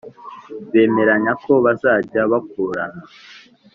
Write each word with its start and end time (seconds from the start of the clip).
Bemeranya 0.71 1.31
ko 1.43 1.51
bazajya 1.65 2.21
bakuranwa 2.31 3.05